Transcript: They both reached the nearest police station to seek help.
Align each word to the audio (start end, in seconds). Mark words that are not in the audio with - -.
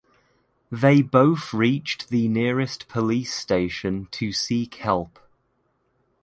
They 0.71 1.03
both 1.03 1.53
reached 1.53 2.09
the 2.09 2.27
nearest 2.27 2.87
police 2.87 3.35
station 3.35 4.07
to 4.13 4.31
seek 4.33 4.73
help. 4.77 5.19